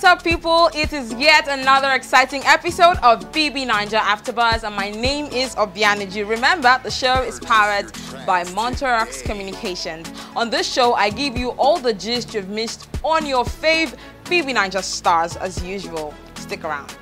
[0.00, 0.70] What's up, people?
[0.74, 6.26] It is yet another exciting episode of BBNaija Afterbuzz, and my name is Obianiji.
[6.26, 7.92] Remember, the show is powered
[8.24, 10.10] by Monterox Communications.
[10.34, 13.94] On this show, I give you all the gist you've missed on your fave
[14.24, 16.14] BBNaija stars as usual.
[16.36, 16.96] Stick around.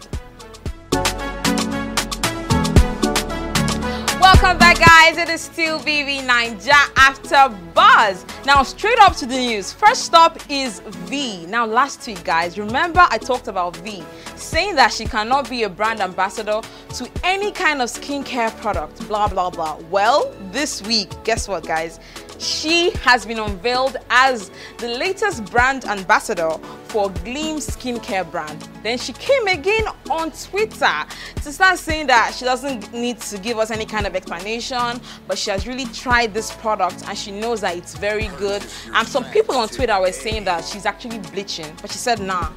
[4.41, 5.19] Welcome back, guys.
[5.19, 8.25] It is still BBNaija After Buzz.
[8.47, 9.73] Now, straight up to the news.
[9.73, 10.79] First stop is
[11.09, 11.45] V.
[11.47, 14.05] Now, last week, guys, remember I talked about V,
[14.37, 16.61] saying that she cannot be a brand ambassador
[16.95, 19.77] to any kind of skincare product, blah, blah, blah.
[19.91, 21.99] Well, this week, guess what, guys?
[22.39, 26.51] She has been unveiled as the latest brand ambassador
[26.85, 28.69] for Gleam skincare brand.
[28.85, 31.05] Then she came again on Twitter
[31.43, 35.37] to start saying that she doesn't need to give us any kind of explanation, but
[35.37, 38.65] she has really tried this product and she knows that it's very good.
[38.95, 42.53] And some people on Twitter were saying that she's actually bleaching, but she said, nah,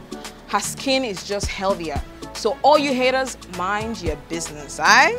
[0.47, 1.99] her skin is just healthier.
[2.33, 5.17] So all you haters, mind your business, alright?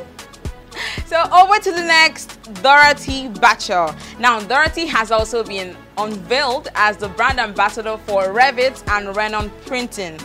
[1.07, 3.95] So over to the next, Dorathy Bachor.
[4.19, 10.19] Now, Dorathy has also been unveiled as the brand ambassador for Revit and Renon Printing.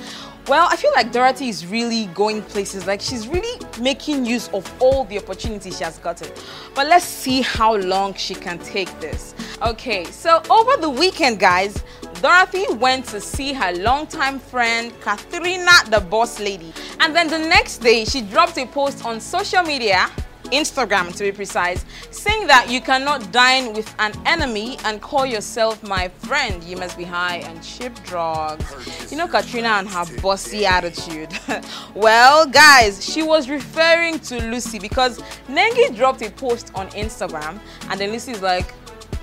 [0.48, 2.88] Well, I feel like Dorathy is really going places.
[2.88, 6.32] Like she's really making use of all the opportunities she has gotten.
[6.74, 9.36] But let's see how long she can take this.
[9.62, 11.84] Okay, so over the weekend, guys,
[12.22, 16.74] Dorathy went to see her longtime friend, Katharina, the boss lady.
[17.02, 20.10] And then the next day, she dropped a post on social media
[20.52, 25.82] Instagram to be precise, saying that you cannot dine with an enemy and call yourself
[25.84, 26.64] my friend.
[26.64, 29.12] You must be high and cheap drugs.
[29.12, 31.30] You know Katrina and her bossy attitude.
[31.96, 37.60] well, guys, she was referring to Lucy because Nengi dropped a post on Instagram
[37.90, 38.74] and then Lucy's like,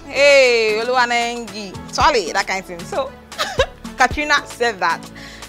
[0.06, 2.80] hey, Oluwa Nengi, Charlie, that kind of thing.
[2.80, 3.10] So
[3.96, 5.00] Katrina said that.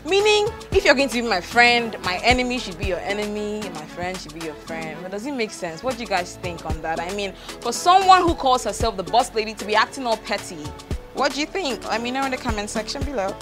[0.06, 3.74] Meaning, if you're going to be my friend, my enemy should be your enemy, and
[3.74, 5.00] my friend should be your friend.
[5.02, 5.82] But does it make sense?
[5.82, 7.00] What do you guys think on that?
[7.00, 10.64] I mean, for someone who calls herself the boss lady to be acting all petty,
[11.16, 11.84] what do you think?
[11.90, 13.36] Let me know in the comment section below.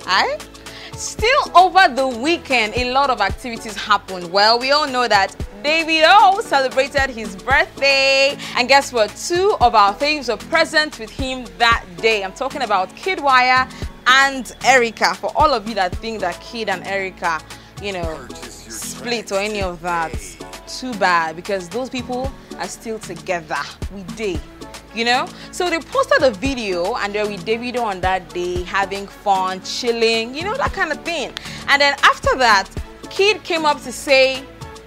[0.00, 0.46] Alright?
[0.92, 4.30] Still over the weekend, a lot of activities happened.
[4.30, 8.36] Well, we all know that Davido celebrated his birthday.
[8.56, 9.16] And guess what?
[9.16, 12.22] Two of our faves were present with him that day.
[12.22, 13.72] I'm talking about Kiddwaya
[14.06, 15.14] and Erica.
[15.14, 17.40] For all of you that think that Kid and Erica,
[17.82, 20.12] you know, split or any of that,
[20.66, 23.56] too bad because those people are still together.
[23.94, 24.40] We did.
[24.94, 28.62] You know, so they posted a video and they were with Davido on that day,
[28.62, 31.32] having fun, chilling, you know, that kind of thing.
[31.68, 32.68] And then after that,
[33.08, 34.44] Kid came up to say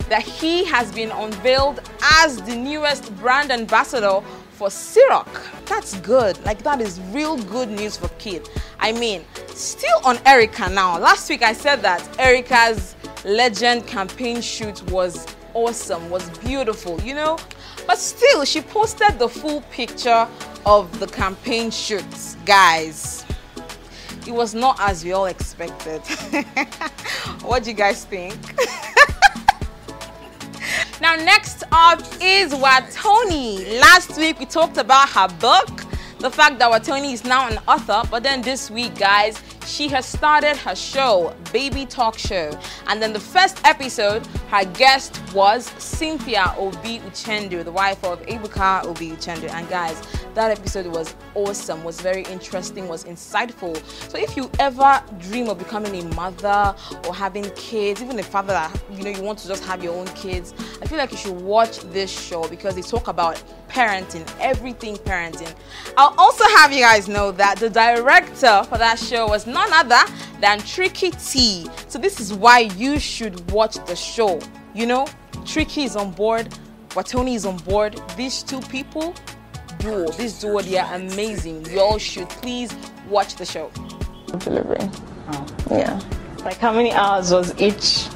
[0.10, 1.82] that he has been unveiled
[2.22, 4.22] as the newest brand ambassador
[4.52, 5.28] for Ciroc.
[5.66, 6.44] That's good.
[6.46, 8.50] Like that is real good news for Kid.
[8.80, 11.00] I mean, still on Erica now.
[11.00, 17.38] Last week I said that Erica's legend campaign shoot was awesome, was beautiful, you know?
[17.88, 20.28] But still, she posted the full picture
[20.66, 22.36] of the campaign shoots.
[22.46, 23.26] Guys,
[24.28, 26.02] it was not as we all expected.
[27.42, 28.36] what do you guys think?
[31.02, 33.82] Now, next up is Wathoni.
[33.82, 35.68] Last week we talked about her book,
[36.20, 40.06] the fact that Wathoni is now an author, but then this week, guys, she has
[40.06, 42.58] started her show, Baby Talk Show.
[42.88, 48.86] And then the first episode, her guest was Cynthia Obi Uchendu, the wife of Ebuka
[48.86, 49.50] Obi Uchendu.
[49.50, 50.02] And guys,
[50.36, 53.76] that episode was awesome, was very interesting, was insightful.
[54.10, 56.76] So if you ever dream of becoming a mother
[57.08, 59.96] or having kids, even a father that you know you want to just have your
[59.96, 64.28] own kids, I feel like you should watch this show because they talk about parenting,
[64.40, 65.54] everything parenting.
[65.98, 70.02] I'll also have you guys know that the director for that show was none other
[70.42, 71.68] than Tricky T.
[71.88, 74.40] So this is why you should watch the show.
[74.74, 75.08] You know,
[75.46, 76.54] Tricky is on board,
[76.90, 78.00] Wathoni is on board.
[78.16, 79.14] These two people,
[79.80, 81.66] duo, this duo, they are amazing.
[81.66, 82.74] You all should please
[83.10, 83.72] watch the show.
[84.40, 84.78] Delivery.
[85.32, 85.46] Oh.
[85.72, 86.00] Yeah.
[86.44, 88.08] Like how many hours was each?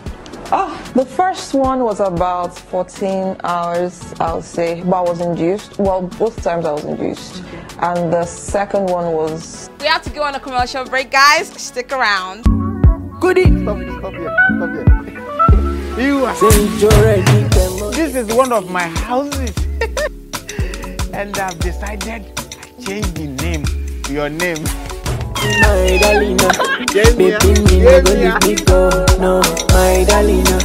[0.51, 5.77] Oh, the first one was about 14 hours, I'll say, but I was induced.
[5.77, 7.43] Well, both times I was induced.
[7.79, 11.49] And the second one was We have to go on a commercial break, guys.
[11.61, 12.45] Stick around.
[13.19, 13.43] Goody!
[13.61, 16.03] Stop here, stop here, stop here.
[16.03, 16.33] You are.
[17.91, 19.55] This is one of my houses.
[21.13, 23.65] and I've decided I change the name
[24.01, 24.63] to your name.
[24.63, 26.78] my Dalina.
[26.93, 27.61] Yes, Baby, yeah.
[27.69, 28.33] me Yes, no go yeah.
[28.33, 28.89] let me go.
[29.19, 29.39] No,
[29.73, 30.57] my Dalina.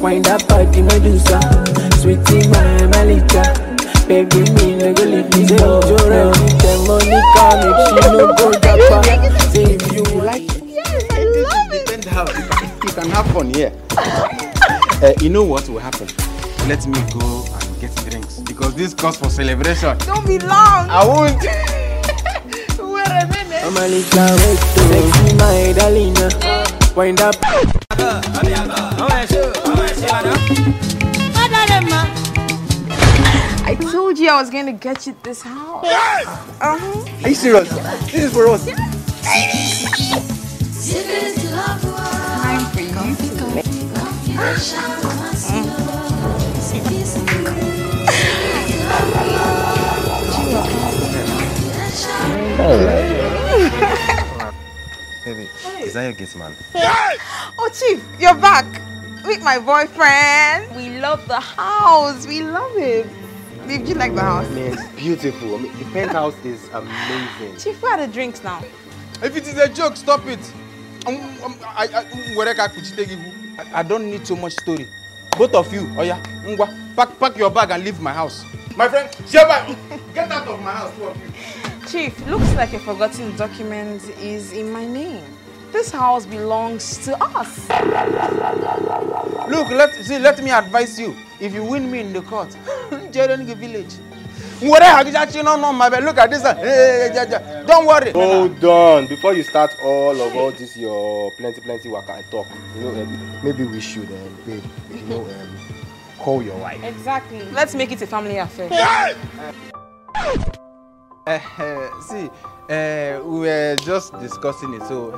[0.00, 1.40] Wind that party Medusa.
[1.98, 3.42] Sweetie, my Malika.
[4.06, 5.56] Baby, me no go let me go.
[5.56, 6.30] No,
[6.62, 9.02] the Monica make she no go japa.
[9.52, 10.62] Say if you You like it?
[10.66, 12.04] Yes, I love it.
[12.04, 12.28] have
[12.84, 13.72] you can have fun here.
[15.02, 16.06] uh, you know what will happen?
[16.68, 19.98] Let me go and get drinks because this calls for celebration.
[19.98, 20.88] Don't be long.
[20.90, 21.85] I won't.
[23.66, 24.06] Wait a minute.
[24.14, 26.30] I'm a little wait Sexy my darling uh,
[26.94, 27.34] Wind up
[33.68, 35.84] I told you I was going to get you this house.
[35.84, 37.24] Uh-huh.
[37.24, 37.68] Are you serious?
[38.12, 38.64] This is for us.
[38.66, 40.36] Time for you.
[46.78, 47.00] Baby,
[52.60, 53.05] is
[55.96, 56.54] that your gate man?
[57.58, 58.66] Oh, Chief, you're back.
[59.24, 60.76] Meet my boyfriend.
[60.76, 62.26] We love the house.
[62.26, 63.06] We love it.
[63.66, 64.48] Babe, do you like the house?
[64.50, 65.56] Man, it's beautiful.
[65.56, 67.56] I mean, the penthouse is amazing.
[67.56, 68.62] Chief, where are the drinks now?
[69.22, 70.38] If it is a joke, stop it.
[71.06, 72.06] Um, um, I, I,
[73.58, 74.86] I, I don't need so much story.
[75.38, 76.22] Both of you, oh yeah,
[76.94, 78.44] pack, pack your bag and leave my house.
[78.76, 79.76] My friend, Sheba,
[80.14, 81.32] get out of my house, two of you.
[81.88, 85.24] Chief, looks like a forgotten document is in my name.
[85.76, 87.68] This house belongs to us.
[89.46, 91.14] Look, let see, let me advise you.
[91.38, 92.48] If you win me in the court,
[93.12, 93.92] Jerengi village.
[94.62, 96.42] Look at this.
[97.66, 98.12] Don't worry.
[98.12, 99.06] Hold on.
[99.06, 103.02] Before you start all of all this, your plenty, plenty waka and talk, you know,
[103.02, 104.64] um, maybe we should, um, babe,
[104.94, 105.58] you know, um,
[106.18, 106.82] call your wife.
[106.82, 107.42] Exactly.
[107.52, 108.70] Let's make it a family affair.
[108.72, 110.52] Uh,
[111.26, 112.30] see,
[112.70, 115.10] uh, we were just discussing it, so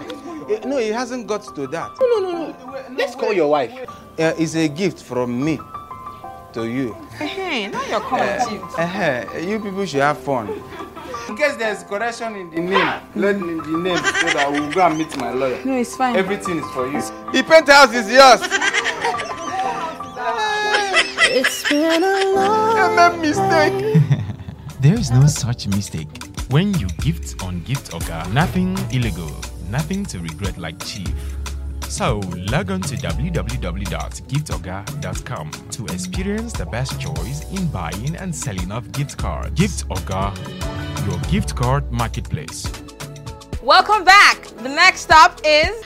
[0.48, 1.90] eh, no, it hasn't got to that.
[2.00, 2.84] No, no, no, no.
[2.96, 3.72] Let's call your wife.
[4.18, 5.60] Uh, it's a gift from me
[6.54, 6.94] to you.
[7.18, 8.78] Hey, now you're coming, Chief.
[8.78, 9.38] Uh-huh.
[9.38, 10.48] You people should have fun.
[11.28, 14.72] In case there's correction in the name, let me in the name so that we'll
[14.72, 15.62] go and meet my lawyer.
[15.62, 16.16] No, it's fine.
[16.16, 17.02] Everything is for you.
[17.32, 18.40] The penthouse is yours.
[21.30, 23.87] It's been a long I made mistake.
[24.80, 26.06] There is no such mistake.
[26.50, 29.34] When you gift on Gift Oga, nothing illegal,
[29.68, 31.12] nothing to regret like Chief.
[31.88, 32.20] So
[32.52, 39.18] log on to www.giftoga.com to experience the best choice in buying and selling of gift
[39.18, 39.50] cards.
[39.58, 40.32] Gift Oga,
[41.08, 42.70] your gift card marketplace.
[43.60, 44.44] Welcome back.
[44.62, 45.82] The next stop is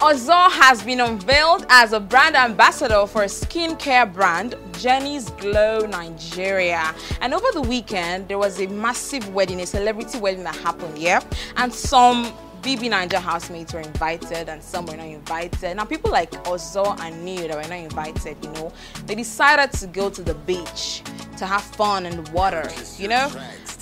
[0.00, 6.94] Ozo has been unveiled as a brand ambassador for a skincare brand, Jenny's Glow Nigeria.
[7.20, 11.20] And over the weekend, there was a massive wedding, a celebrity wedding that happened, yeah?
[11.56, 12.32] And some
[12.62, 15.76] BBNaija housemates were invited and some were not invited.
[15.76, 18.72] Now, people like Ozo and Neil that were not invited, you know,
[19.06, 21.02] they decided to go to the beach
[21.38, 22.68] to have fun in the water,
[22.98, 23.30] you know?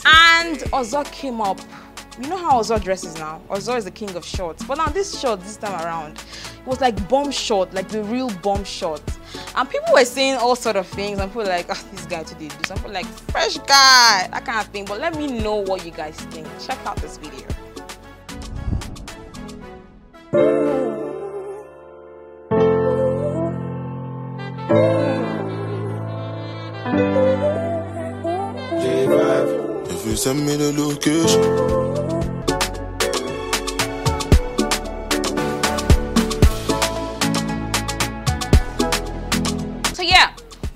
[0.07, 1.61] And Ozo came up
[2.21, 3.41] you know how Ozo dresses now?
[3.51, 4.63] Ozo is the king of shorts.
[4.63, 8.31] But now this short this time around, it was like bomb short, like the real
[8.35, 9.03] bomb short.
[9.57, 12.49] And people were saying all sort of things, and people like, oh, this guy today
[12.49, 14.85] do something like fresh guy, that kind of thing.
[14.85, 16.49] But let me know what you guys think.
[16.59, 17.47] Check out this video.
[28.83, 29.91] J5.
[29.93, 31.84] If you send me the location.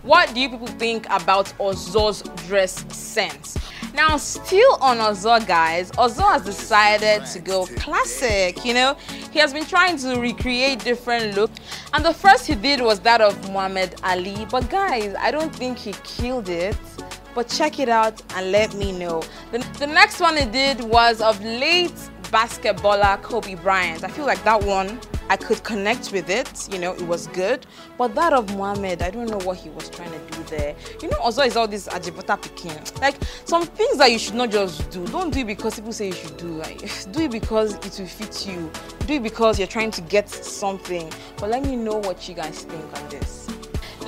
[0.08, 3.58] What do you people think about Ozo's dress sense?
[3.92, 8.64] Now, still on Ozo, guys, Ozo has decided to go classic.
[8.64, 8.96] You know,
[9.30, 11.60] he has been trying to recreate different looks,
[11.92, 14.46] and the first he did was that of Muhammad Ali.
[14.50, 16.76] But guys, I don't think he killed it.
[17.34, 19.22] But check it out and let me know.
[19.52, 21.94] The, the next one he did was of late
[22.32, 24.04] basketballer Kobe Bryant.
[24.04, 24.98] I feel like that one
[25.30, 27.66] I could connect with it, you know, it was good.
[27.96, 30.74] But that of Mohammed, I don't know what he was trying to do there.
[31.02, 32.72] You know, also is all this Ajibota picking.
[33.00, 35.06] Like some things that you should not just do.
[35.08, 36.46] Don't do it because people say you should do.
[36.48, 36.78] Like,
[37.12, 38.70] do it because it will fit you.
[39.06, 41.12] Do it because you're trying to get something.
[41.36, 43.57] But let me know what you guys think on this.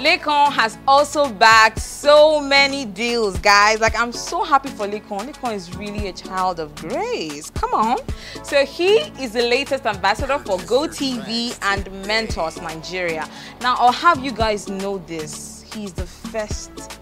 [0.01, 3.81] Laycon has also bagged so many deals, guys.
[3.81, 5.31] Like, I'm so happy for Laycon.
[5.31, 7.51] Laycon is really a child of grace.
[7.51, 7.99] Come on.
[8.43, 13.29] So, he is the latest ambassador for GoTV and Mentors Nigeria.
[13.61, 15.67] Now, I'll have you guys know this.
[15.71, 16.99] He's the first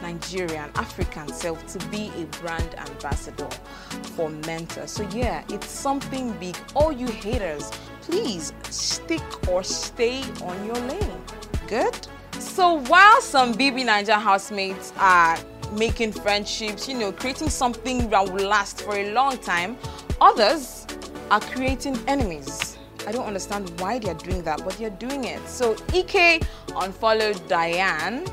[0.00, 3.50] Nigerian, African self to be a brand ambassador
[4.16, 4.86] for Mentor.
[4.86, 6.56] So, yeah, it's something big.
[6.74, 7.70] All you haters,
[8.00, 11.20] please stick or stay on your lane.
[11.68, 12.08] Good?
[12.38, 15.38] So while some BBNaija housemates are
[15.72, 19.76] making friendships, you know, creating something that will last for a long time,
[20.20, 20.86] others
[21.30, 22.78] are creating enemies.
[23.06, 25.46] I don't understand why they're doing that, but they're doing it.
[25.48, 26.42] So Ike
[26.76, 28.26] unfollowed Diane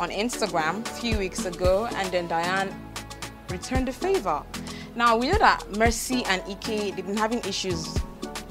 [0.00, 2.74] on Instagram a few weeks ago, and then Diane
[3.48, 4.42] returned the favor.
[4.96, 7.96] Now we know that Mercy and Ike they've been having issues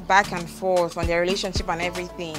[0.07, 2.35] back and forth on their relationship and everything.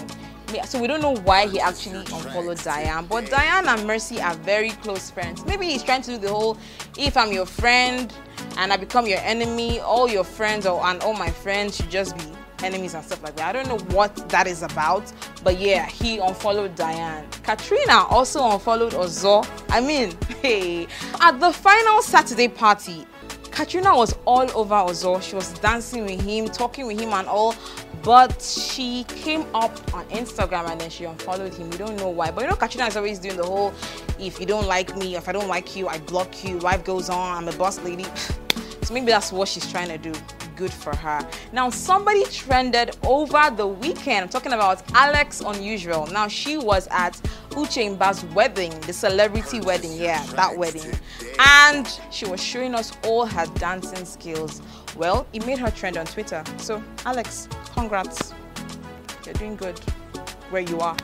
[0.65, 4.71] So we don't know why he actually unfollowed Diane, but Diane and Mercy are very
[4.71, 5.45] close friends.
[5.47, 6.59] Maybe he's trying to do the whole
[6.99, 8.13] if I'm your friend
[8.59, 12.17] and I become your enemy, all your friends or and all my friends should just
[12.19, 12.25] be
[12.63, 13.55] enemies and stuff like that.
[13.55, 17.27] I don't know what that is about, but yeah, he unfollowed Diane.
[17.43, 19.47] Katrina also unfollowed Ozo.
[19.71, 20.87] I mean, hey,
[21.21, 23.07] at the final Saturday party,
[23.51, 25.23] Katrina was all over Ozo.
[25.23, 27.55] She was dancing with him, talking with him, and all.
[28.03, 31.71] But she came up on Instagram and then she unfollowed him.
[31.71, 32.31] We don't know why.
[32.31, 33.73] But you know, Katrina is always doing the whole
[34.19, 36.59] if you don't like me, if I don't like you, I block you.
[36.61, 37.37] Life goes on.
[37.37, 38.07] I'm a boss lady.
[38.83, 40.13] So maybe that's what she's trying to do.
[40.57, 41.25] Good for her.
[41.53, 44.25] Now, somebody trended over the weekend.
[44.25, 46.09] I'm talking about Alex Unusual.
[46.09, 47.21] Now, she was at
[47.53, 49.93] Uche Mba's wedding, the celebrity wedding.
[49.93, 50.91] Yeah, that wedding.
[51.39, 54.63] And she was showing us all her dancing skills.
[54.97, 56.43] Well, it made her trend on Twitter.
[56.59, 58.33] So, Alex, congrats.
[59.25, 59.79] You're doing good
[60.51, 60.97] where you are.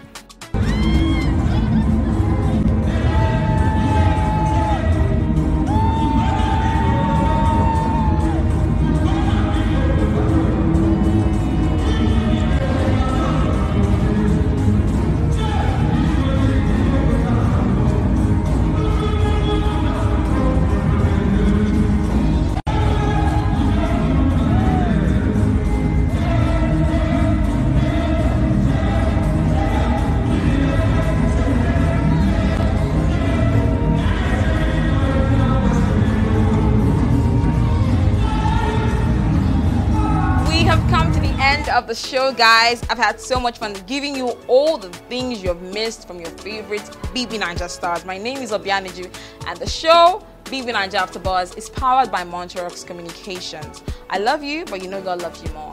[41.78, 42.82] Of the show, guys.
[42.90, 46.82] I've had so much fun giving you all the things you've missed from your favorite
[47.14, 48.04] BBNaija stars.
[48.04, 49.08] My name is Obianiju,
[49.46, 53.84] and the show BBNaija After Buzz is powered by Monterox Communications.
[54.10, 55.67] I love you, but you know God loves you more.